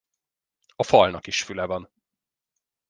[0.75, 1.89] A falnak is füle van.